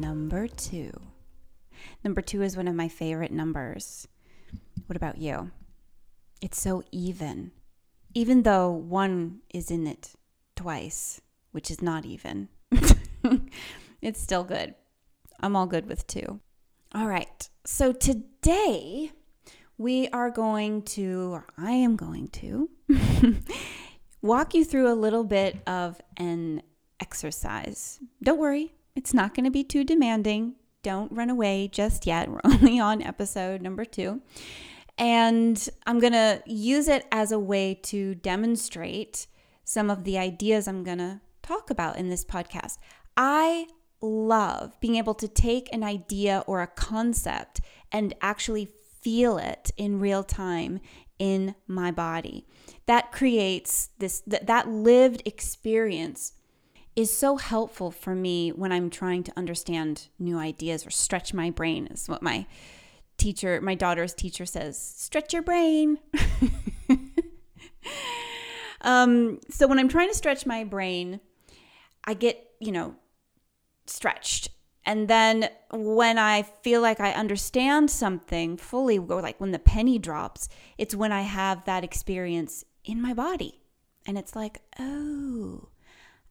[0.00, 0.90] number two.
[2.02, 4.08] Number two is one of my favorite numbers.
[4.86, 5.50] What about you?
[6.40, 7.52] It's so even,
[8.14, 10.14] even though one is in it
[10.56, 11.20] twice,
[11.52, 12.48] which is not even.
[14.02, 14.74] it's still good.
[15.40, 16.40] I'm all good with two.
[16.94, 17.48] All right.
[17.64, 19.12] So today
[19.76, 22.70] we are going to, or I am going to,
[24.22, 26.62] walk you through a little bit of an
[27.00, 28.00] exercise.
[28.22, 30.54] Don't worry, it's not going to be too demanding.
[30.82, 32.28] Don't run away just yet.
[32.28, 34.22] We're only on episode number two.
[34.98, 39.26] And I'm going to use it as a way to demonstrate
[39.64, 42.76] some of the ideas I'm going to talk about in this podcast.
[43.16, 43.66] I
[44.02, 47.60] love being able to take an idea or a concept
[47.92, 48.68] and actually
[49.00, 50.80] feel it in real time
[51.18, 52.46] in my body.
[52.86, 56.32] That creates this that lived experience
[56.96, 61.50] is so helpful for me when I'm trying to understand new ideas or stretch my
[61.50, 62.46] brain, is what my
[63.16, 65.98] teacher, my daughter's teacher says stretch your brain.
[68.80, 71.20] um, so when I'm trying to stretch my brain,
[72.04, 72.96] I get, you know,
[73.86, 74.50] stretched.
[74.84, 79.98] And then when I feel like I understand something fully, or like when the penny
[79.98, 83.60] drops, it's when I have that experience in my body.
[84.06, 85.68] And it's like, oh,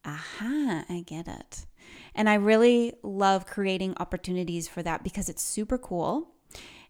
[0.04, 1.66] aha, I get it.
[2.14, 6.34] And I really love creating opportunities for that because it's super cool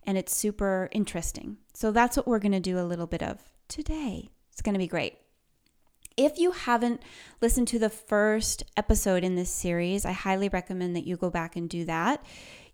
[0.05, 1.59] and it's super interesting.
[1.75, 4.31] So that's what we're going to do a little bit of today.
[4.53, 5.17] It's going to be great.
[6.17, 7.03] If you haven't
[7.41, 11.57] listened to the first episode in this series, I highly recommend that you go back
[11.57, 12.25] and do that.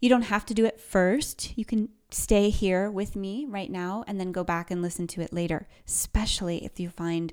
[0.00, 1.56] You don't have to do it first.
[1.56, 5.20] You can stay here with me right now and then go back and listen to
[5.20, 7.32] it later, especially if you find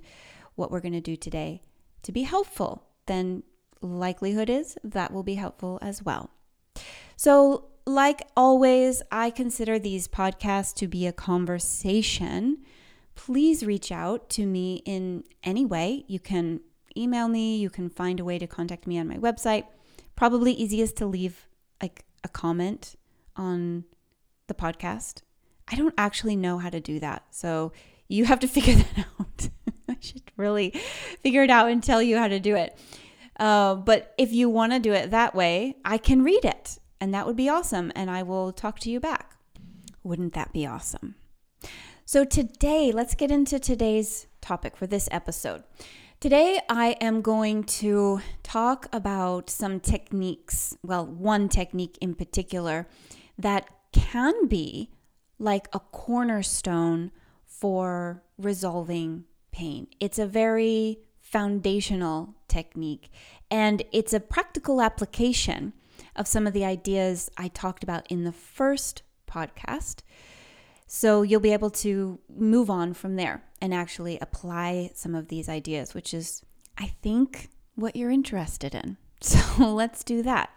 [0.55, 1.61] what we're going to do today
[2.03, 3.43] to be helpful then
[3.81, 6.29] likelihood is that will be helpful as well.
[7.15, 12.59] So, like always, I consider these podcasts to be a conversation.
[13.15, 16.05] Please reach out to me in any way.
[16.07, 16.61] You can
[16.95, 19.65] email me, you can find a way to contact me on my website.
[20.15, 21.47] Probably easiest to leave
[21.81, 22.95] like a comment
[23.35, 23.83] on
[24.47, 25.21] the podcast.
[25.67, 27.23] I don't actually know how to do that.
[27.31, 27.71] So,
[28.13, 29.49] you have to figure that out.
[29.89, 30.71] I should really
[31.21, 32.77] figure it out and tell you how to do it.
[33.39, 37.13] Uh, but if you want to do it that way, I can read it, and
[37.13, 37.91] that would be awesome.
[37.95, 39.35] And I will talk to you back.
[40.03, 41.15] Wouldn't that be awesome?
[42.05, 45.63] So, today, let's get into today's topic for this episode.
[46.19, 52.87] Today, I am going to talk about some techniques, well, one technique in particular
[53.37, 54.91] that can be
[55.39, 57.11] like a cornerstone
[57.63, 59.87] for resolving pain.
[60.01, 63.09] It's a very foundational technique
[63.49, 65.71] and it's a practical application
[66.17, 70.01] of some of the ideas I talked about in the first podcast.
[70.87, 75.47] So you'll be able to move on from there and actually apply some of these
[75.47, 76.43] ideas, which is,
[76.77, 78.97] I think, what you're interested in.
[79.21, 80.49] So let's do that.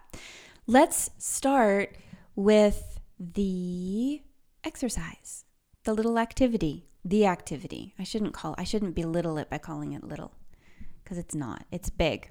[0.65, 1.95] Let's start
[2.35, 4.23] with the
[4.65, 5.45] exercise,
[5.85, 7.93] the little activity the activity.
[7.97, 10.33] I shouldn't call I shouldn't belittle it by calling it little
[11.03, 11.65] because it's not.
[11.71, 12.29] It's big.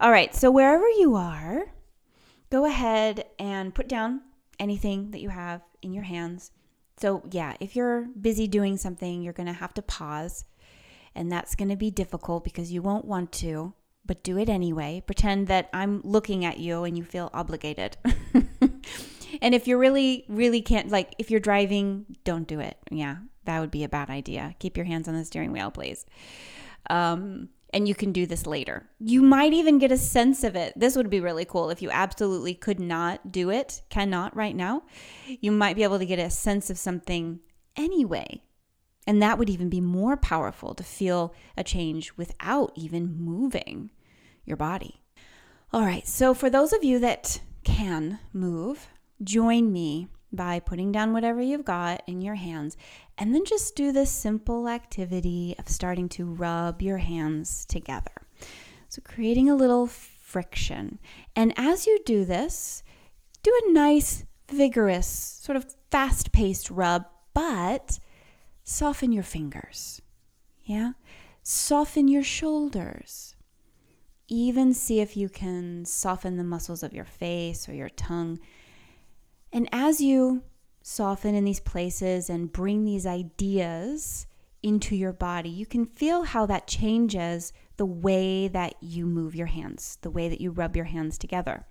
[0.00, 1.64] All right, so wherever you are,
[2.50, 4.20] go ahead and put down
[4.60, 6.52] anything that you have in your hands.
[6.96, 10.44] So, yeah, if you're busy doing something, you're going to have to pause,
[11.14, 13.74] and that's going to be difficult because you won't want to,
[14.06, 15.02] but do it anyway.
[15.04, 17.96] Pretend that I'm looking at you and you feel obligated.
[19.40, 22.76] and if you're really, really can't, like, if you're driving, don't do it.
[22.90, 24.54] Yeah, that would be a bad idea.
[24.58, 26.06] Keep your hands on the steering wheel, please.
[26.90, 28.88] Um, and you can do this later.
[28.98, 30.72] You might even get a sense of it.
[30.74, 34.84] This would be really cool if you absolutely could not do it, cannot right now.
[35.40, 37.40] You might be able to get a sense of something
[37.76, 38.42] anyway.
[39.06, 43.90] And that would even be more powerful to feel a change without even moving
[44.44, 45.00] your body.
[45.72, 48.88] All right, so for those of you that can move,
[49.22, 52.76] join me by putting down whatever you've got in your hands
[53.16, 58.12] and then just do this simple activity of starting to rub your hands together.
[58.88, 60.98] So, creating a little friction.
[61.34, 62.82] And as you do this,
[63.42, 67.04] do a nice, vigorous, sort of fast paced rub,
[67.34, 67.98] but
[68.64, 70.00] soften your fingers.
[70.64, 70.92] Yeah?
[71.42, 73.34] Soften your shoulders.
[74.28, 78.38] Even see if you can soften the muscles of your face or your tongue.
[79.52, 80.42] And as you
[80.82, 84.26] soften in these places and bring these ideas
[84.62, 89.46] into your body, you can feel how that changes the way that you move your
[89.46, 91.66] hands, the way that you rub your hands together.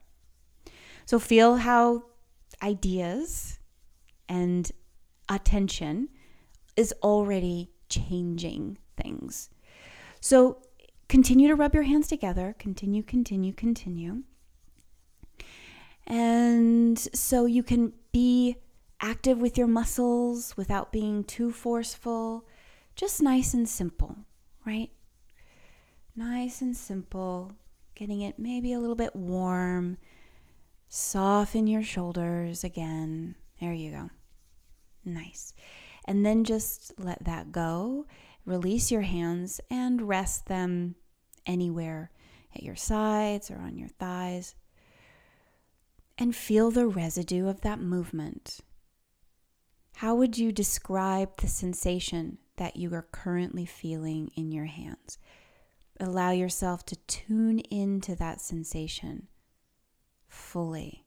[1.06, 2.04] So feel how
[2.62, 3.60] ideas
[4.30, 4.72] and
[5.30, 6.10] attention
[6.76, 9.50] is already changing things.
[10.20, 10.62] So
[11.08, 14.24] continue to rub your hands together, continue, continue, continue.
[16.08, 18.56] And so you can be
[19.02, 22.46] active with your muscles without being too forceful,
[22.96, 24.16] just nice and simple,
[24.66, 24.90] right?
[26.16, 27.52] Nice and simple,
[27.94, 29.98] getting it maybe a little bit warm.
[30.88, 33.36] Soften your shoulders again.
[33.60, 34.10] There you go.
[35.04, 35.54] Nice.
[36.06, 38.06] And then just let that go.
[38.46, 40.96] Release your hands and rest them
[41.46, 42.12] anywhere
[42.56, 44.56] at your sides or on your thighs.
[46.18, 48.60] And feel the residue of that movement.
[49.98, 55.18] How would you describe the sensation that you are currently feeling in your hands?
[56.00, 59.28] Allow yourself to tune into that sensation
[60.28, 61.06] fully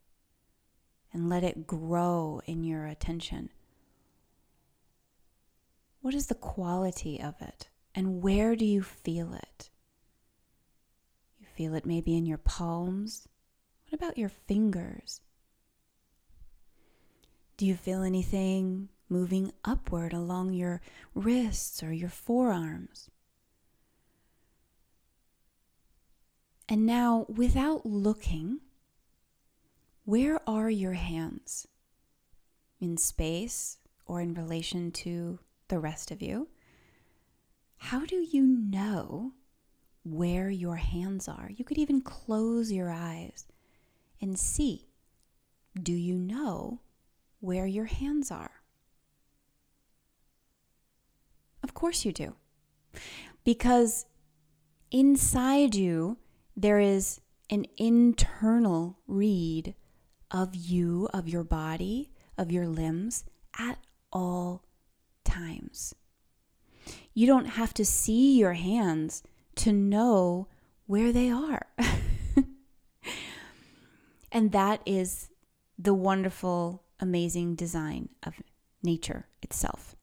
[1.13, 3.51] and let it grow in your attention.
[6.01, 9.71] What is the quality of it and where do you feel it?
[11.39, 13.29] You feel it maybe in your palms.
[13.91, 15.21] What about your fingers?
[17.57, 20.81] Do you feel anything moving upward along your
[21.13, 23.11] wrists or your forearms?
[26.69, 28.61] And now, without looking,
[30.05, 31.67] where are your hands?
[32.81, 36.47] In space or in relation to the rest of you?
[37.77, 39.33] How do you know
[40.05, 41.51] where your hands are?
[41.53, 43.47] You could even close your eyes
[44.21, 44.89] and see.
[45.81, 46.81] Do you know
[47.41, 48.63] where your hands are?
[51.63, 52.35] Of course you do.
[53.45, 54.07] Because
[54.91, 56.19] inside you,
[56.57, 59.75] there is an internal read
[60.31, 63.25] of you, of your body, of your limbs
[63.59, 63.79] at
[64.13, 64.65] all
[65.25, 65.95] times.
[67.15, 69.23] You don't have to see your hands
[69.57, 70.49] to know
[70.87, 71.67] where they are.
[74.33, 75.31] and that is
[75.79, 78.35] the wonderful, amazing design of
[78.83, 79.97] nature itself.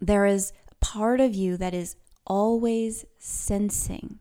[0.00, 4.20] There is a part of you that is always sensing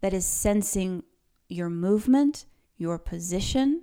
[0.00, 1.02] that is sensing
[1.48, 2.46] your movement,
[2.76, 3.82] your position,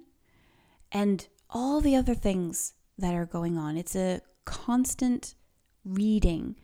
[0.92, 3.78] and all the other things that are going on.
[3.78, 5.36] It's a constant
[5.84, 6.56] reading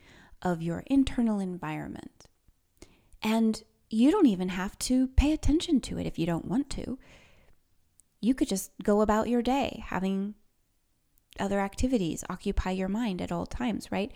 [0.42, 2.26] of your internal environment.
[3.22, 6.98] And you don't even have to pay attention to it if you don't want to.
[8.22, 10.36] You could just go about your day having
[11.40, 14.12] other activities occupy your mind at all times, right?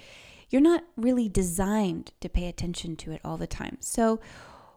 [0.49, 3.77] You're not really designed to pay attention to it all the time.
[3.79, 4.19] So,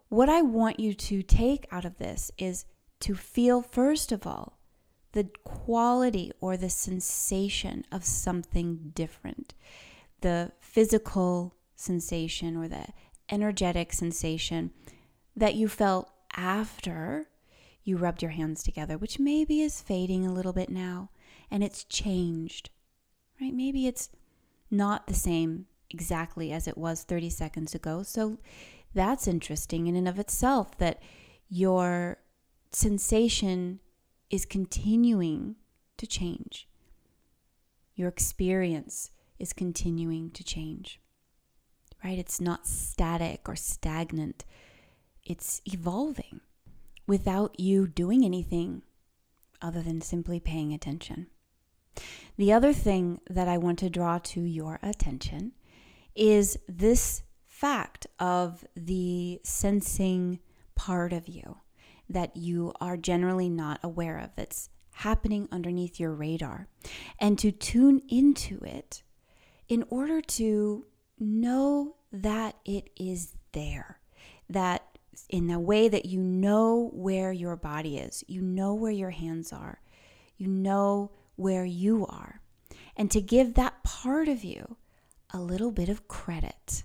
[0.08, 2.64] what I want you to take out of this is
[3.00, 4.56] to feel, first of all,
[5.12, 9.55] the quality or the sensation of something different.
[10.20, 12.86] The physical sensation or the
[13.29, 14.70] energetic sensation
[15.34, 17.29] that you felt after
[17.86, 21.08] you rubbed your hands together, which maybe is fading a little bit now
[21.50, 22.69] and it's changed,
[23.40, 23.55] right?
[23.55, 24.10] Maybe it's
[24.70, 28.02] not the same exactly as it was 30 seconds ago.
[28.02, 28.38] So
[28.93, 31.00] that's interesting in and of itself that
[31.48, 32.19] your
[32.72, 33.78] sensation
[34.31, 35.55] is continuing
[35.96, 36.69] to change.
[37.94, 41.00] Your experience is continuing to change,
[42.02, 42.19] right?
[42.19, 44.44] It's not static or stagnant,
[45.22, 46.40] it's evolving
[47.06, 48.82] without you doing anything
[49.63, 51.29] other than simply paying attention.
[52.36, 55.53] The other thing that I want to draw to your attention
[56.15, 60.41] is this fact of the sensing
[60.75, 61.58] part of you
[62.08, 66.69] that you are generally not aware of that's happening underneath your radar
[67.19, 69.03] and to tune into it
[69.69, 70.86] in order to
[71.19, 74.01] know that it is there
[74.48, 74.95] that
[75.29, 79.53] in a way that you know where your body is you know where your hands
[79.53, 79.81] are
[80.37, 82.41] you know where you are
[82.96, 84.77] and to give that part of you
[85.32, 86.85] a little bit of credit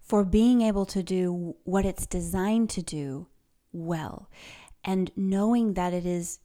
[0.00, 3.26] for being able to do what it's designed to do
[3.72, 4.28] well
[4.84, 6.38] and knowing that it is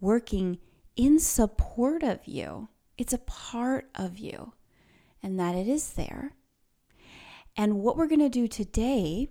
[0.00, 0.58] working
[0.96, 2.68] in support of you.
[2.96, 4.52] It's a part of you,
[5.22, 6.34] and that it is there.
[7.56, 9.28] And what we're going to do today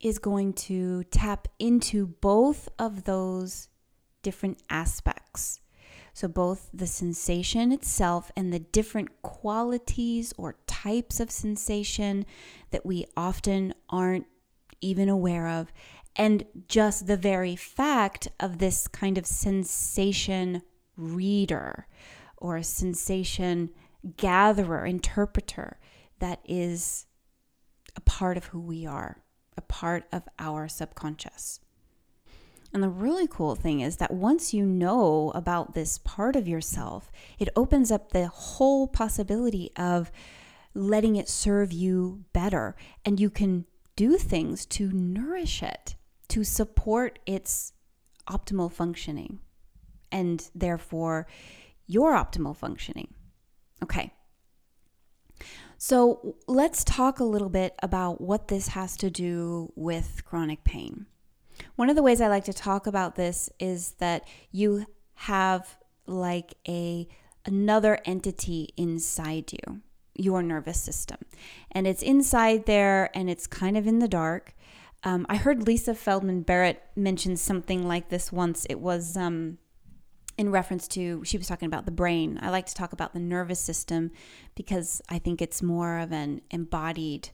[0.00, 3.68] is going to tap into both of those
[4.22, 5.60] different aspects.
[6.12, 12.26] So, both the sensation itself and the different qualities or types of sensation
[12.70, 14.26] that we often aren't
[14.80, 15.72] even aware of,
[16.16, 20.62] and just the very fact of this kind of sensation
[20.96, 21.86] reader
[22.36, 23.70] or a sensation
[24.16, 25.78] gatherer, interpreter
[26.18, 27.06] that is
[27.96, 29.22] a part of who we are,
[29.58, 31.60] a part of our subconscious.
[32.72, 37.10] And the really cool thing is that once you know about this part of yourself,
[37.38, 40.10] it opens up the whole possibility of
[40.74, 42.76] letting it serve you better.
[43.04, 43.64] And you can
[43.96, 45.96] do things to nourish it,
[46.28, 47.72] to support its
[48.28, 49.40] optimal functioning,
[50.12, 51.26] and therefore
[51.86, 53.14] your optimal functioning.
[53.82, 54.12] Okay.
[55.80, 61.06] So let's talk a little bit about what this has to do with chronic pain.
[61.76, 66.54] One of the ways I like to talk about this is that you have like
[66.66, 67.06] a
[67.46, 69.80] another entity inside you,
[70.14, 71.18] your nervous system.
[71.70, 74.54] And it's inside there and it's kind of in the dark.
[75.04, 78.66] Um, I heard Lisa Feldman Barrett mention something like this once.
[78.68, 79.58] It was um,
[80.38, 82.38] in reference to, she was talking about the brain.
[82.40, 84.12] I like to talk about the nervous system
[84.54, 87.30] because I think it's more of an embodied,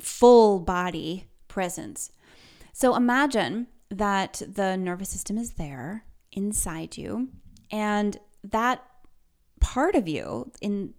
[0.00, 2.10] full body presence.
[2.72, 7.28] So imagine that the nervous system is there inside you,
[7.70, 8.82] and that
[9.60, 10.94] part of you in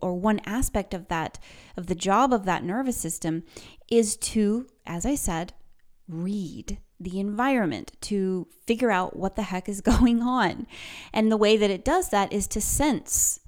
[0.00, 1.38] or one aspect of that
[1.76, 3.42] of the job of that nervous system
[3.90, 5.52] is to as i said
[6.08, 10.66] read the environment to figure out what the heck is going on.
[11.12, 13.40] And the way that it does that is to sense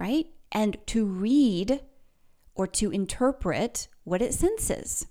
[0.00, 0.26] right?
[0.50, 1.82] And to read
[2.56, 5.06] or to interpret what it senses.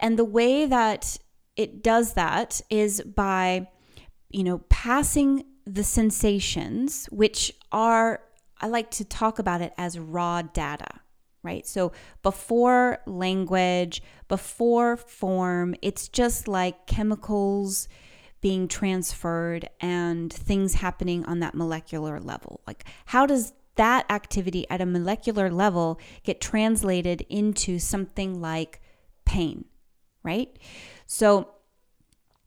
[0.00, 1.16] And the way that
[1.56, 3.66] it does that is by,
[4.28, 8.20] you know, passing the sensations, which are,
[8.60, 11.00] I like to talk about it as raw data,
[11.48, 11.66] right?
[11.66, 17.88] So before language, before form, it's just like chemicals
[18.40, 22.60] being transferred and things happening on that molecular level.
[22.66, 28.80] Like, how does that activity at a molecular level get translated into something like
[29.24, 29.64] pain?
[30.22, 30.58] right?
[31.06, 31.48] So,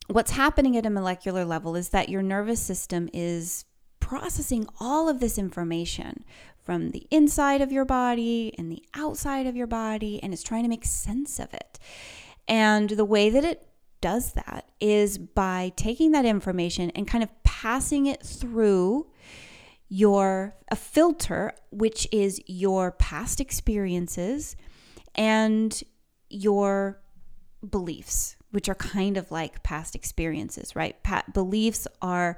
[0.07, 3.65] what's happening at a molecular level is that your nervous system is
[3.99, 6.23] processing all of this information
[6.63, 10.63] from the inside of your body and the outside of your body, and it's trying
[10.63, 11.79] to make sense of it.
[12.47, 13.67] And the way that it
[14.01, 19.07] does that is by taking that information and kind of passing it through
[19.87, 24.55] your a filter which is your past experiences
[25.15, 25.83] and
[26.29, 27.01] your
[27.69, 31.01] beliefs, which are kind of like past experiences, right?
[31.03, 32.37] Pat beliefs are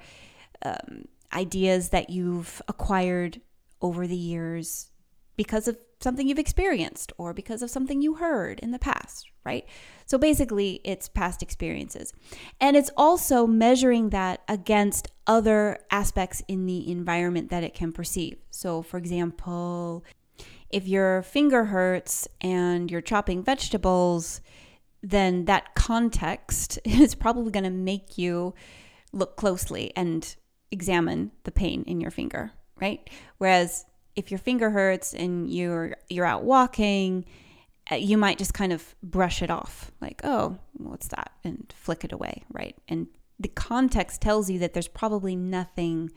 [0.64, 3.40] um, ideas that you've acquired
[3.84, 4.90] over the years
[5.36, 9.66] because of something you've experienced or because of something you heard in the past, right?
[10.06, 12.14] So basically, it's past experiences.
[12.60, 18.38] And it's also measuring that against other aspects in the environment that it can perceive.
[18.52, 20.04] So, for example,
[20.70, 24.42] if your finger hurts and you're chopping vegetables,
[25.02, 28.54] then that context is probably going to make you
[29.12, 30.36] look closely and
[30.72, 32.52] examine the pain in your finger,
[32.84, 33.10] right?
[33.38, 33.86] Whereas
[34.16, 37.26] if your finger hurts and you're you're out walking,
[37.92, 42.04] uh, you might just kind of brush it off, like, "Oh, what's that?" and flick
[42.04, 42.76] it away, right?
[42.90, 43.08] And
[43.40, 46.12] the context tells you that there's probably nothing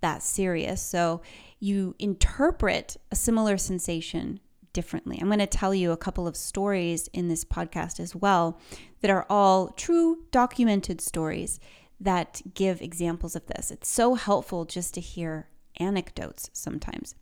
[0.00, 0.80] that serious.
[0.80, 1.22] So
[1.60, 4.40] you interpret a similar sensation
[4.72, 5.18] differently.
[5.20, 8.58] I'm going to tell you a couple of stories in this podcast as well
[9.00, 11.60] that are all true documented stories
[12.00, 13.70] that give examples of this.
[13.70, 15.46] It's so helpful just to hear
[15.78, 17.14] anecdotes sometimes.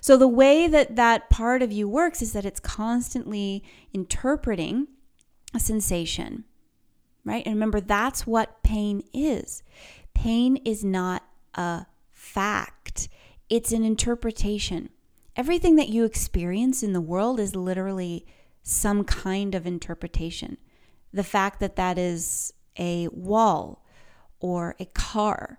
[0.00, 4.88] So, the way that that part of you works is that it's constantly interpreting
[5.54, 6.44] a sensation,
[7.24, 7.44] right?
[7.44, 9.62] And remember, that's what pain is.
[10.14, 11.24] Pain is not
[11.54, 13.08] a fact,
[13.48, 14.90] it's an interpretation.
[15.34, 18.26] Everything that you experience in the world is literally
[18.62, 20.56] some kind of interpretation.
[21.12, 23.84] The fact that that is a wall
[24.40, 25.58] or a car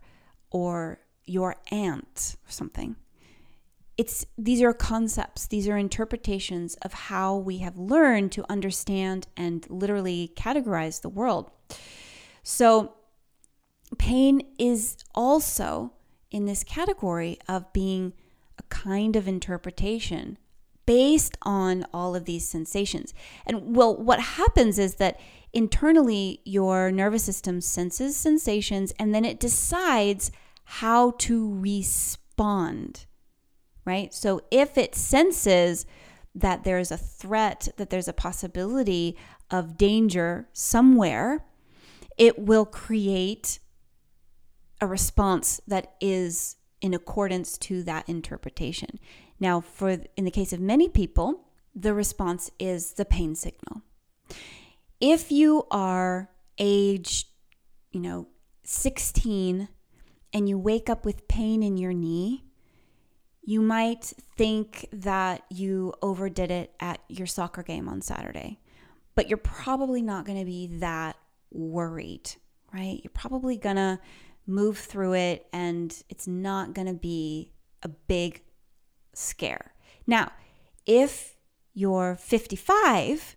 [0.50, 2.96] or your aunt or something.
[3.98, 9.68] It's these are concepts, these are interpretations of how we have learned to understand and
[9.70, 11.50] literally categorize the world.
[12.44, 12.94] So
[13.98, 15.94] pain is also
[16.30, 18.14] in this category of being
[18.60, 20.38] a kind of interpretation
[20.86, 23.14] based on all of these sensations.
[23.46, 25.20] And well, what happens is that
[25.54, 30.32] internally your nervous system senses sensations and then it decides
[30.70, 33.06] how to respond,
[33.86, 34.14] right?
[34.14, 35.86] So if it senses
[36.36, 39.16] that there's a threat, that there's a possibility
[39.50, 41.46] of danger somewhere,
[42.18, 43.60] it will create
[44.82, 49.00] a response that is in accordance to that interpretation.
[49.40, 53.84] Now, for in the case of many people, the response is the pain signal.
[55.00, 57.30] If you are age,
[57.94, 58.28] you know,
[58.64, 59.70] 16
[60.34, 62.44] and you wake up with pain in your knee,
[63.44, 68.60] you might think that you overdid it at your soccer game on Saturday,
[69.16, 71.16] but you're probably not going to be that
[71.52, 72.30] worried,
[72.74, 73.00] right?
[73.02, 74.00] You're probably going to
[74.46, 77.54] move through it and it's not going to be
[77.84, 78.44] a big
[79.14, 79.74] scare.
[80.06, 80.32] Now,
[80.86, 81.38] if
[81.74, 83.37] you're 55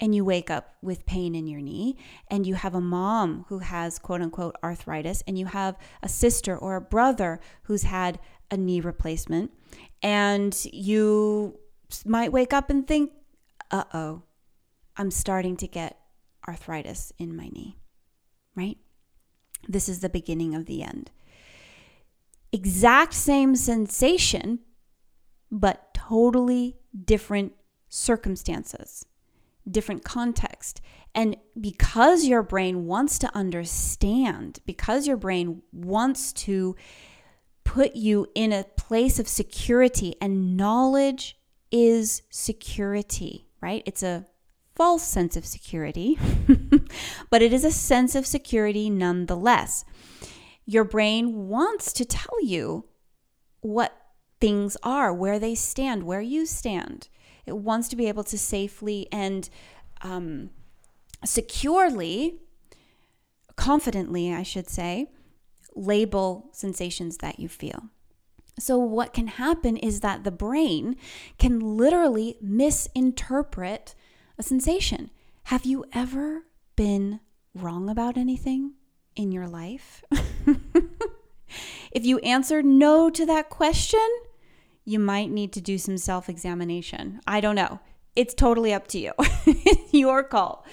[0.00, 1.96] and you wake up with pain in your knee
[2.28, 6.56] and you have a mom who has quote unquote arthritis and you have a sister
[6.56, 8.18] or a brother who's had
[8.50, 9.52] a knee replacement
[10.02, 11.58] and you
[12.04, 13.12] might wake up and think,
[13.70, 14.22] uh oh,
[14.96, 15.98] I'm starting to get
[16.48, 17.76] arthritis in my knee,
[18.56, 18.78] right?
[19.68, 21.10] This is the beginning of the end.
[22.52, 24.60] Exact same sensation,
[25.50, 27.52] but totally different
[27.88, 29.04] circumstances,
[29.68, 30.80] different context.
[31.14, 36.76] And because your brain wants to understand, because your brain wants to
[37.64, 41.36] put you in a place of security, and knowledge
[41.70, 43.82] is security, right?
[43.86, 44.26] It's a
[44.74, 46.18] false sense of security,
[47.30, 49.84] but it is a sense of security nonetheless.
[50.64, 52.86] Your brain wants to tell you
[53.60, 53.96] what
[54.40, 57.08] things are, where they stand, where you stand.
[57.50, 59.48] Wants to be able to safely and
[60.02, 60.50] um,
[61.24, 62.40] securely,
[63.56, 65.10] confidently, I should say,
[65.74, 67.90] label sensations that you feel.
[68.58, 70.96] So, what can happen is that the brain
[71.38, 73.94] can literally misinterpret
[74.38, 75.10] a sensation.
[75.44, 76.44] Have you ever
[76.76, 77.20] been
[77.54, 78.74] wrong about anything
[79.16, 80.04] in your life?
[81.90, 84.06] if you answered no to that question,
[84.84, 87.20] you might need to do some self examination.
[87.26, 87.80] I don't know.
[88.16, 89.12] It's totally up to you.
[89.46, 90.64] it's your call.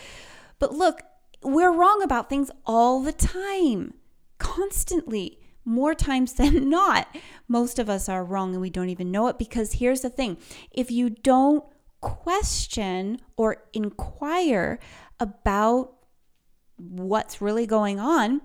[0.60, 1.02] But look,
[1.44, 3.94] we're wrong about things all the time,
[4.40, 7.08] constantly, more times than not.
[7.48, 10.38] Most of us are wrong and we don't even know it because here's the thing
[10.72, 11.64] if you don't
[12.02, 14.80] question or inquire
[15.20, 15.94] about
[16.78, 18.42] what's really going on,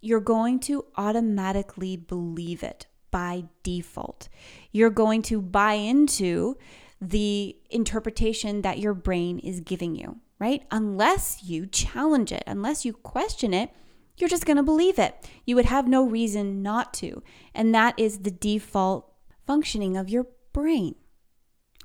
[0.00, 4.28] you're going to automatically believe it by default.
[4.72, 6.56] You're going to buy into
[7.00, 10.62] the interpretation that your brain is giving you, right?
[10.70, 13.70] Unless you challenge it, unless you question it,
[14.18, 15.28] you're just going to believe it.
[15.46, 17.22] You would have no reason not to.
[17.54, 19.10] And that is the default
[19.46, 20.94] functioning of your brain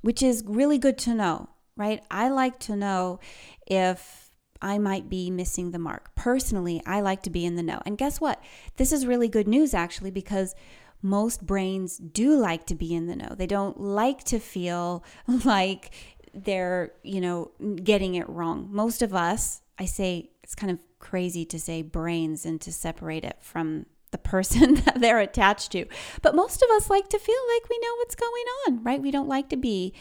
[0.06, 2.00] which is really good to know, right?
[2.12, 3.18] I like to know
[3.66, 4.30] if
[4.62, 6.14] I might be missing the mark.
[6.14, 7.80] Personally, I like to be in the know.
[7.84, 8.40] And guess what?
[8.76, 10.54] This is really good news actually because
[11.02, 13.34] most brains do like to be in the know.
[13.36, 15.04] They don't like to feel
[15.44, 15.90] like
[16.34, 17.50] they're, you know,
[17.82, 18.68] getting it wrong.
[18.70, 23.24] Most of us, I say it's kind of crazy to say brains and to separate
[23.24, 25.86] it from the person that they're attached to.
[26.22, 29.02] But most of us like to feel like we know what's going on, right?
[29.02, 29.94] We don't like to be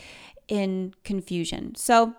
[0.47, 1.75] in confusion.
[1.75, 2.15] So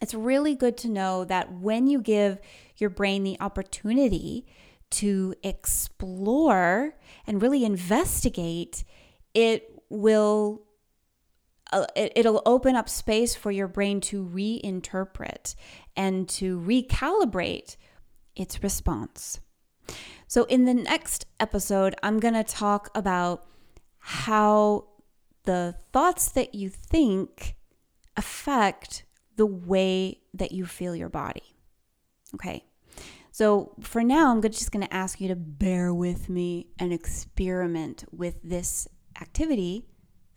[0.00, 2.38] it's really good to know that when you give
[2.76, 4.46] your brain the opportunity
[4.92, 6.94] to explore
[7.26, 8.84] and really investigate,
[9.34, 10.62] it will
[11.72, 15.54] uh, it, will open up space for your brain to reinterpret
[15.96, 17.76] and to recalibrate
[18.36, 19.40] its response.
[20.26, 23.46] So, in the next episode, I'm going to talk about
[23.98, 24.88] how
[25.44, 27.56] the thoughts that you think
[28.16, 29.04] affect
[29.36, 31.56] the way that you feel your body.
[32.34, 32.64] Okay.
[33.34, 38.04] So, for now, I'm just going to ask you to bear with me and experiment
[38.12, 38.86] with this
[39.18, 39.86] activity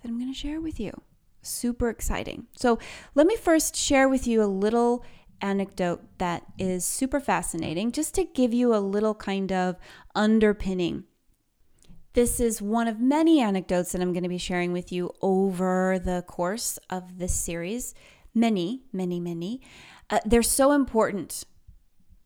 [0.01, 0.93] that I'm going to share with you.
[1.41, 2.47] Super exciting.
[2.55, 2.79] So,
[3.13, 5.03] let me first share with you a little
[5.41, 9.75] anecdote that is super fascinating, just to give you a little kind of
[10.15, 11.03] underpinning.
[12.13, 15.99] This is one of many anecdotes that I'm going to be sharing with you over
[15.99, 17.93] the course of this series.
[18.33, 19.59] Many, many, many.
[20.09, 21.43] Uh, they're so important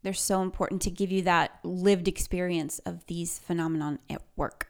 [0.03, 4.67] They're so important to give you that lived experience of these phenomenon at work.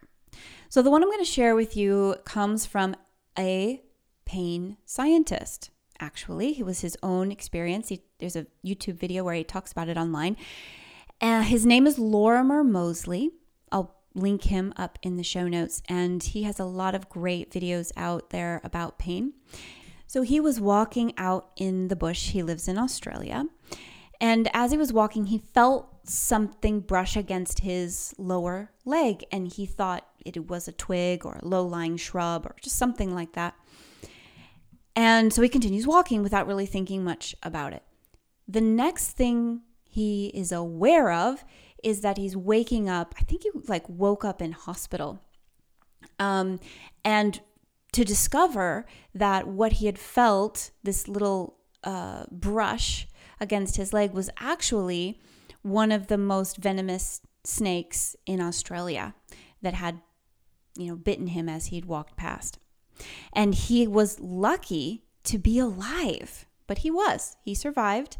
[0.69, 2.95] So the one I'm going to share with you comes from
[3.37, 3.81] a
[4.25, 5.71] pain scientist.
[5.99, 7.89] Actually, it was his own experience.
[7.89, 10.37] He, there's a YouTube video where he talks about it online.
[11.19, 13.31] Uh, his name is Lorimer Moseley.
[13.71, 17.51] I'll link him up in the show notes, and he has a lot of great
[17.51, 19.33] videos out there about pain.
[20.07, 22.29] So he was walking out in the bush.
[22.29, 23.45] He lives in Australia.
[24.21, 29.65] And as he was walking, he felt something brush against his lower leg, and he
[29.65, 33.55] thought it was a twig or a low lying shrub or just something like that.
[34.95, 37.83] And so he continues walking without really thinking much about it.
[38.47, 41.45] The next thing he is aware of
[41.83, 43.15] is that he's waking up.
[43.17, 45.21] I think he like woke up in hospital.
[46.17, 46.59] Um,
[47.05, 47.39] and
[47.93, 53.07] to discover that what he had felt, this little uh, brush
[53.39, 55.19] against his leg, was actually
[55.61, 59.15] one of the most venomous snakes in Australia
[59.61, 60.01] that had,
[60.77, 62.59] you know, bitten him as he'd walked past.
[63.33, 67.37] And he was lucky to be alive, but he was.
[67.43, 68.17] He survived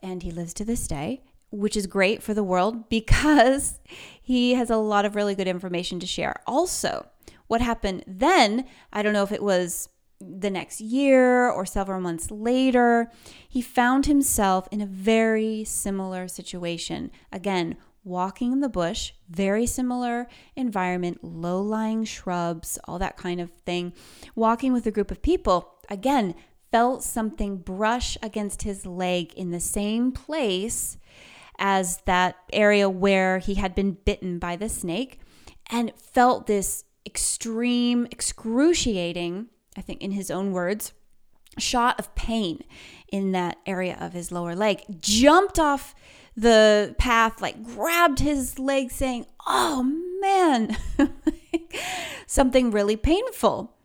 [0.00, 3.80] and he lives to this day, which is great for the world because
[4.20, 6.40] he has a lot of really good information to share.
[6.46, 7.06] Also,
[7.46, 9.88] what happened then, I don't know if it was
[10.38, 13.10] the next year or several months later,
[13.48, 17.10] he found himself in a very similar situation.
[17.32, 23.50] Again, walking in the bush, very similar environment, low lying shrubs, all that kind of
[23.66, 23.92] thing.
[24.34, 26.34] Walking with a group of people, again,
[26.70, 30.96] felt something brush against his leg in the same place
[31.58, 35.20] as that area where he had been bitten by the snake
[35.70, 40.92] and felt this extreme, excruciating, I think in his own words,
[41.58, 42.62] shot of pain
[43.10, 44.82] in that area of his lower leg.
[45.00, 45.94] Jumped off
[46.36, 49.82] the path, like grabbed his leg, saying, Oh
[50.20, 50.76] man,
[52.26, 53.76] something really painful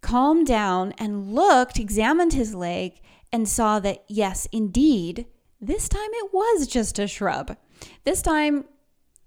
[0.00, 3.00] calmed down and looked, examined his leg,
[3.32, 5.26] and saw that, yes, indeed,
[5.60, 7.56] this time it was just a shrub.
[8.04, 8.64] This time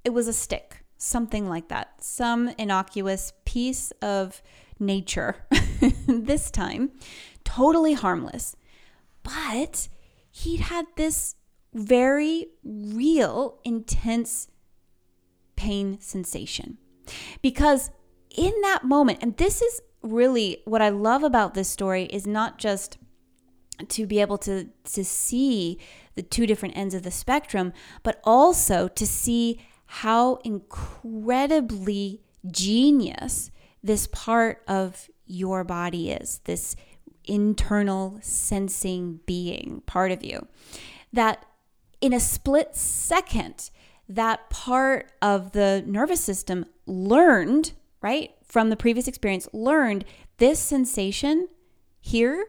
[0.03, 4.41] it was a stick, something like that, some innocuous piece of
[4.79, 5.47] nature.
[6.07, 6.91] this time,
[7.43, 8.55] totally harmless.
[9.23, 9.87] But
[10.31, 11.35] he'd had this
[11.73, 14.47] very real, intense
[15.55, 16.77] pain sensation.
[17.41, 17.91] Because
[18.35, 22.57] in that moment, and this is really what I love about this story is not
[22.57, 22.97] just
[23.87, 25.79] to be able to to see
[26.15, 34.07] the two different ends of the spectrum, but also to see how incredibly genius this
[34.07, 36.75] part of your body is, this
[37.25, 40.47] internal sensing being part of you.
[41.11, 41.45] That
[42.01, 43.69] in a split second,
[44.09, 48.31] that part of the nervous system learned, right?
[48.53, 50.05] from the previous experience learned
[50.37, 51.47] this sensation
[51.99, 52.45] here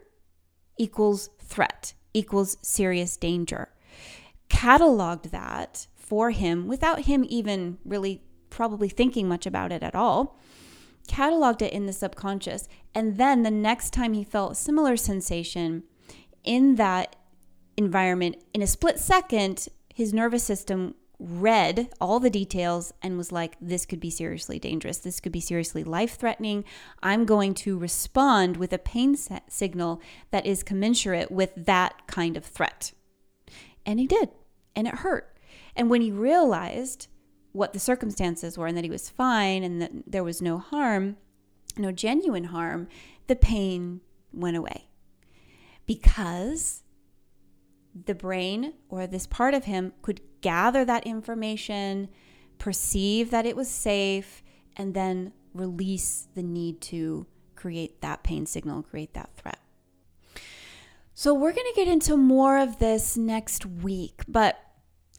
[0.77, 3.70] equals threat, equals serious danger.
[4.51, 10.38] Cataloged that for him without him even really probably thinking much about it at all.
[11.08, 12.68] Cataloged it in the subconscious.
[12.94, 15.84] And then the next time he felt a similar sensation
[16.42, 17.16] in that
[17.76, 23.56] environment, in a split second, his nervous system read all the details and was like,
[23.60, 24.98] this could be seriously dangerous.
[24.98, 26.64] This could be seriously life threatening.
[27.02, 29.16] I'm going to respond with a pain
[29.48, 32.92] signal that is commensurate with that kind of threat.
[33.86, 34.30] And he did.
[34.74, 35.38] And it hurt.
[35.76, 37.06] And when he realized
[37.54, 41.16] what the circumstances were and that he was fine and that there was no harm,
[41.78, 42.88] no genuine harm,
[43.28, 44.00] the pain
[44.32, 44.88] went away.
[45.86, 46.82] Because
[47.94, 52.08] the brain or this part of him could gather that information,
[52.58, 54.42] perceive that it was safe,
[54.76, 59.60] and then release the need to create that pain signal, create that threat.
[61.14, 64.58] So, we're going to get into more of this next week, but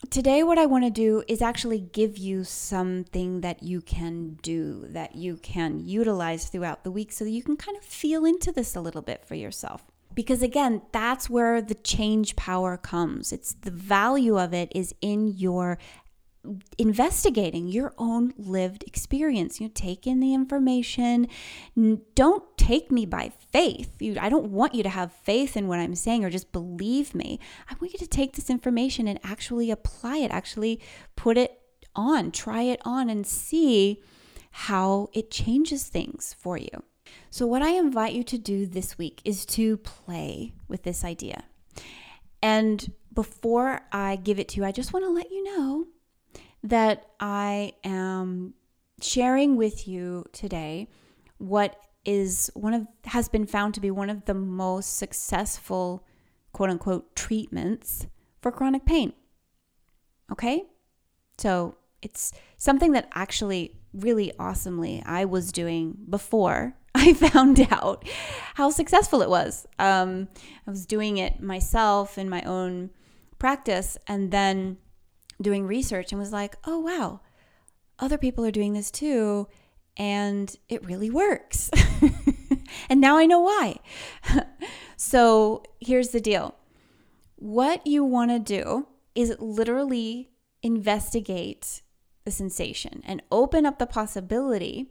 [0.06, 4.86] today, what I want to do is actually give you something that you can do,
[4.88, 8.52] that you can utilize throughout the week so that you can kind of feel into
[8.52, 9.84] this a little bit for yourself.
[10.14, 13.32] Because again, that's where the change power comes.
[13.32, 15.78] It's the value of it is in your
[16.78, 19.60] investigating your own lived experience.
[19.60, 21.28] You take in the information.
[22.14, 24.00] Don't take me by faith.
[24.00, 27.14] You, I don't want you to have faith in what I'm saying or just believe
[27.14, 27.40] me.
[27.70, 30.80] I want you to take this information and actually apply it, actually
[31.14, 31.60] put it
[31.94, 34.02] on, try it on, and see
[34.50, 36.82] how it changes things for you.
[37.30, 41.44] So, what I invite you to do this week is to play with this idea
[42.42, 45.86] and before I give it to you, I just want to let you know
[46.62, 48.54] that I am
[49.00, 50.88] sharing with you today
[51.38, 56.04] what is one of has been found to be one of the most successful
[56.52, 58.06] quote unquote treatments
[58.40, 59.12] for chronic pain.
[60.32, 60.62] Okay?
[61.38, 68.06] So, it's something that actually really awesomely I was doing before I found out
[68.54, 69.66] how successful it was.
[69.78, 70.28] Um,
[70.66, 72.90] I was doing it myself in my own
[73.38, 74.78] practice and then
[75.40, 77.20] doing research and was like, oh, wow,
[77.98, 79.48] other people are doing this too.
[79.96, 81.70] And it really works.
[82.88, 83.76] and now I know why.
[84.96, 86.54] so here's the deal
[87.36, 90.30] what you want to do is literally
[90.62, 91.82] investigate
[92.24, 94.90] the sensation and open up the possibility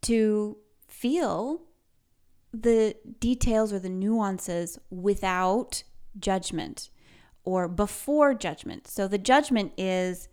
[0.00, 0.56] to
[0.88, 1.62] feel
[2.52, 5.82] the details or the nuances without
[6.18, 6.90] judgment
[7.44, 8.86] or before judgment.
[8.86, 10.28] So the judgment is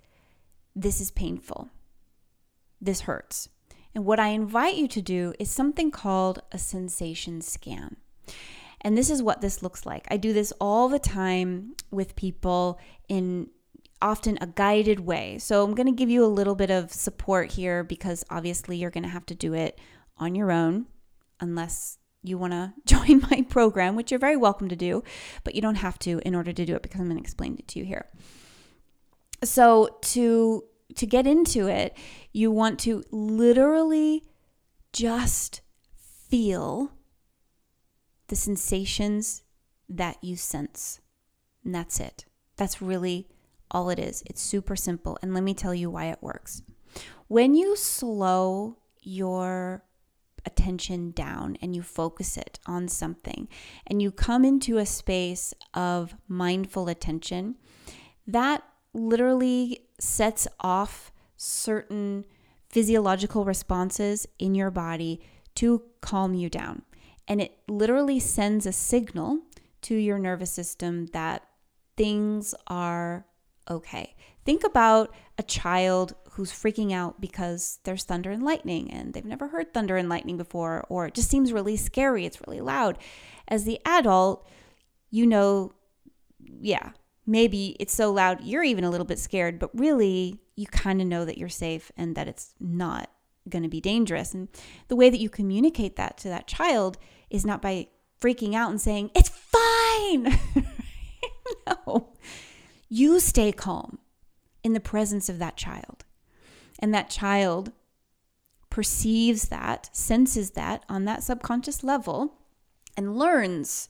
[0.76, 1.70] this is painful,
[2.80, 3.50] this hurts.
[3.96, 7.98] And what I invite you to do is something called a sensation scan.
[8.82, 10.08] And this is what this looks like.
[10.10, 13.50] I do this all the time with people in
[14.02, 15.38] often a guided way.
[15.40, 18.92] So I'm going to give you a little bit of support here because obviously you're
[18.92, 19.80] going to have to do it
[20.18, 20.86] on your own
[21.42, 25.04] unless you want to join my program, which you're very welcome to do,
[25.44, 27.56] but you don't have to in order to do it because I'm going to explain
[27.58, 28.08] it to you here.
[29.44, 30.64] So to
[30.96, 31.96] to get into it,
[32.34, 34.24] you want to literally
[34.92, 35.62] just
[36.30, 36.92] feel
[38.28, 39.44] the sensations
[39.88, 41.00] that you sense.
[41.64, 42.26] And that's it.
[42.58, 43.28] That's really
[43.72, 44.24] all it is.
[44.26, 45.18] It's super simple.
[45.22, 46.62] And let me tell you why it works.
[47.28, 49.84] When you slow your
[50.78, 53.48] down and you focus it on something
[53.88, 57.56] and you come into a space of mindful attention,
[58.28, 62.26] that literally sets off certain
[62.70, 65.20] physiological responses in your body
[65.56, 66.84] to calm you down.
[67.28, 69.40] And it literally sends a signal
[69.82, 71.44] to your nervous system that
[71.96, 73.26] things are
[73.70, 74.16] okay.
[74.46, 79.50] Think about a child who's freaking out because there's thunder and lightning and they've never
[79.50, 82.98] heard thunder and lightning before, or it just seems really scary, it's really loud.
[83.50, 84.48] As the adult,
[85.12, 85.74] you know,
[86.40, 86.92] yeah,
[87.28, 91.08] maybe it's so loud you're even a little bit scared, but really you kind of
[91.08, 93.12] know that you're safe and that it's not
[93.50, 94.34] going to be dangerous.
[94.34, 94.48] And
[94.88, 96.98] the way that you communicate that to that child
[97.30, 97.88] is not by
[98.22, 100.40] freaking out and saying, it's fine.
[101.68, 102.14] no.
[102.88, 104.00] You stay calm
[104.64, 106.06] in the presence of that child.
[106.80, 107.72] And that child
[108.70, 112.36] perceives that, senses that on that subconscious level,
[112.96, 113.90] and learns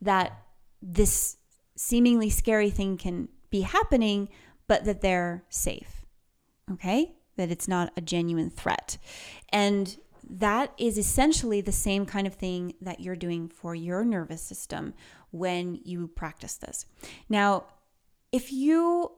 [0.00, 0.42] that
[0.80, 1.36] this
[1.76, 4.28] seemingly scary thing can be happening,
[4.66, 6.04] but that they're safe.
[6.70, 7.14] Okay?
[7.36, 8.98] That it's not a genuine threat.
[9.50, 9.96] And
[10.28, 14.94] that is essentially the same kind of thing that you're doing for your nervous system
[15.30, 16.86] when you practice this.
[17.28, 17.64] Now,
[18.30, 19.12] if you,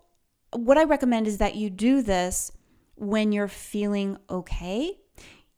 [0.53, 2.51] what I recommend is that you do this
[2.97, 4.99] when you're feeling okay.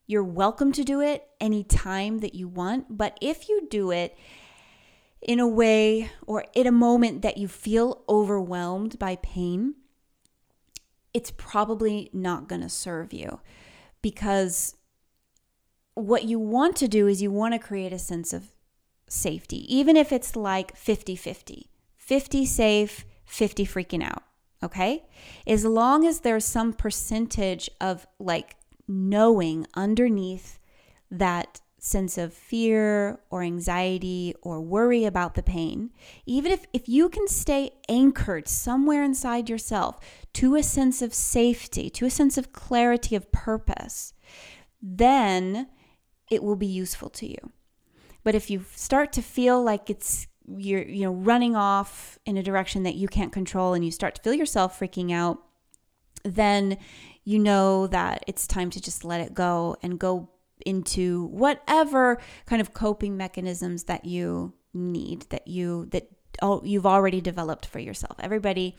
[0.07, 4.16] You're welcome to do it anytime that you want, but if you do it
[5.20, 9.75] in a way or in a moment that you feel overwhelmed by pain,
[11.12, 13.40] it's probably not going to serve you
[14.03, 14.77] because
[15.94, 18.53] what you want to do is you want to create a sense of
[19.09, 21.70] safety, even if it's like 50 50.
[21.96, 24.22] 50 safe, 50 freaking out.
[24.62, 25.04] Okay.
[25.46, 28.56] As long as there's some percentage of like
[28.88, 30.58] knowing underneath
[31.10, 35.90] that sense of fear or anxiety or worry about the pain,
[36.24, 40.00] even if, if you can stay anchored somewhere inside yourself
[40.32, 44.14] to a sense of safety, to a sense of clarity of purpose,
[44.82, 45.68] then
[46.30, 47.52] it will be useful to you.
[48.24, 52.42] But if you start to feel like it's you're you know running off in a
[52.42, 55.42] direction that you can't control and you start to feel yourself freaking out
[56.24, 56.76] then
[57.24, 60.28] you know that it's time to just let it go and go
[60.64, 66.09] into whatever kind of coping mechanisms that you need that you that
[66.62, 68.16] you've already developed for yourself.
[68.20, 68.76] Everybody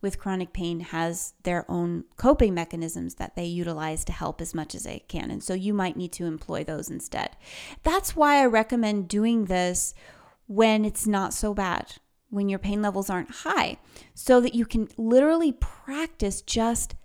[0.00, 4.74] with chronic pain has their own coping mechanisms that they utilize to help as much
[4.74, 5.30] as they can.
[5.30, 7.36] And so you might need to employ those instead.
[7.82, 9.94] That's why i recommend doing this
[10.50, 11.92] when it's not so bad,
[12.28, 13.78] when your pain levels aren't high,
[14.14, 16.96] so that you can literally practice just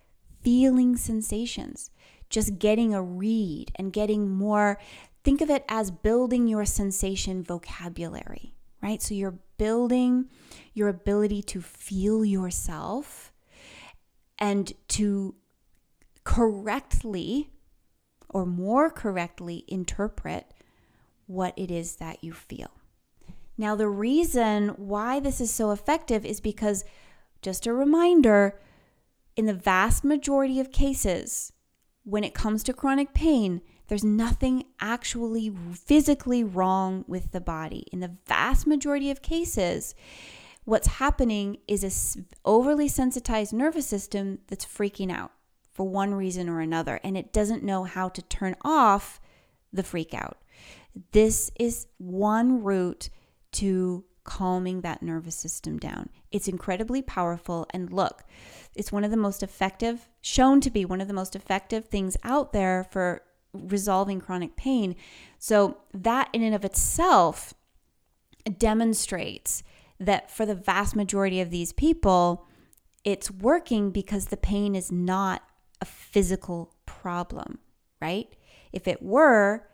[0.41, 1.91] feeling sensations,
[2.27, 4.79] just getting a read and getting more.
[5.23, 8.99] Think of it as building your sensation vocabulary, right?
[8.99, 10.25] So you're building
[10.73, 13.31] your ability to feel yourself
[14.39, 15.35] and to
[16.23, 17.51] correctly
[18.27, 20.51] or more correctly interpret
[21.27, 22.71] what it is that you feel.
[23.57, 26.83] Now, the reason why this is so effective is because,
[27.41, 28.59] just a reminder,
[29.35, 31.53] in the vast majority of cases,
[32.03, 37.85] when it comes to chronic pain, there's nothing actually physically wrong with the body.
[37.91, 39.95] In the vast majority of cases,
[40.65, 45.31] what's happening is a overly sensitized nervous system that's freaking out
[45.71, 49.19] for one reason or another, and it doesn't know how to turn off
[49.71, 50.37] the freak out.
[51.11, 53.09] This is one route
[53.55, 56.09] to calming that nervous system down.
[56.31, 57.67] It's incredibly powerful.
[57.69, 58.23] And look,
[58.75, 62.17] it's one of the most effective, shown to be one of the most effective things
[62.23, 63.21] out there for
[63.53, 64.95] resolving chronic pain.
[65.39, 67.53] So, that in and of itself
[68.57, 69.63] demonstrates
[69.99, 72.47] that for the vast majority of these people,
[73.03, 75.43] it's working because the pain is not
[75.79, 77.59] a physical problem,
[78.01, 78.35] right?
[78.73, 79.67] If it were,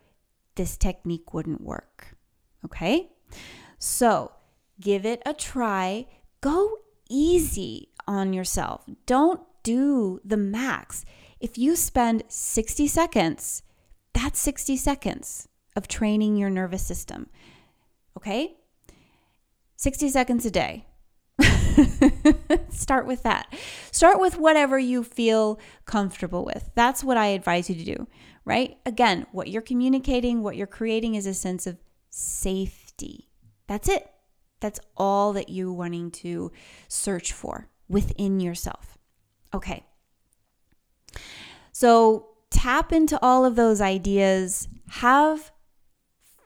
[0.56, 2.18] this technique wouldn't work.
[2.66, 3.10] Okay?
[3.84, 4.32] So
[4.80, 6.06] give it a try.
[6.40, 6.78] Go
[7.10, 8.86] easy on yourself.
[9.08, 11.04] Don't do the max.
[11.40, 13.64] If you spend 60 seconds,
[14.14, 17.28] that's 60 seconds of training your nervous system.
[18.16, 18.56] Okay?
[19.78, 20.86] 60 seconds a day.
[22.70, 23.52] Start with that.
[23.92, 26.70] Start with whatever you feel comfortable with.
[26.76, 28.08] That's what I advise you to do,
[28.46, 28.78] right?
[28.86, 31.80] Again, what you're communicating, what you're creating is a sense of
[32.12, 33.31] safety.
[33.72, 34.06] That's it.
[34.60, 36.52] That's all that you're wanting to
[36.90, 38.98] search for within yourself.
[39.54, 39.86] Okay.
[41.72, 44.68] So tap into all of those ideas.
[44.90, 45.54] Have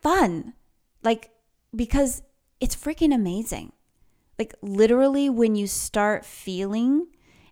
[0.04, 0.54] fun.
[1.02, 1.32] Like,
[1.76, 2.22] because
[2.60, 3.72] it's freaking amazing.
[4.38, 7.08] Like, literally, when you start feeling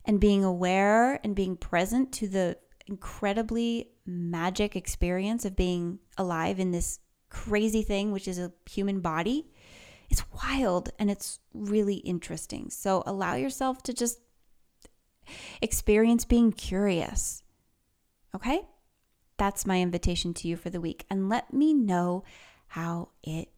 [0.05, 6.69] and being aware and being present to the incredibly magic experience of being alive in
[6.69, 9.47] this crazy thing, which is a human body,
[10.09, 12.69] it's wild and it's really interesting.
[12.69, 14.19] So, allow yourself to just
[15.61, 17.43] experience being curious.
[18.35, 18.61] Okay?
[19.37, 21.05] That's my invitation to you for the week.
[21.09, 22.23] And let me know
[22.67, 23.49] how it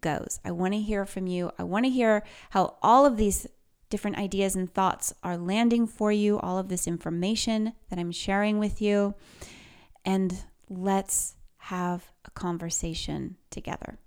[0.00, 0.40] goes.
[0.44, 1.50] I want to hear from you.
[1.58, 3.46] I want to hear how all of these
[3.88, 8.58] different ideas and thoughts are landing for you, all of this information that I'm sharing
[8.58, 9.14] with you.
[10.04, 13.98] And let's have a conversation together.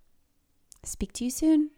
[0.84, 1.72] Speak to you soon.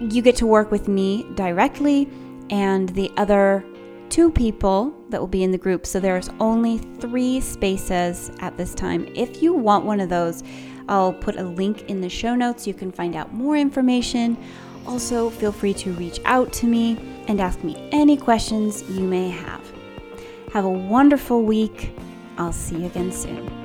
[0.00, 2.08] you get to work with me directly
[2.50, 3.64] and the other
[4.08, 5.86] two people that will be in the group.
[5.86, 9.06] So there's only three spaces at this time.
[9.14, 10.42] If you want one of those,
[10.88, 12.66] I'll put a link in the show notes.
[12.66, 14.36] You can find out more information.
[14.86, 16.96] Also, feel free to reach out to me
[17.28, 19.67] and ask me any questions you may have.
[20.52, 21.92] Have a wonderful week.
[22.38, 23.57] I'll see you again soon.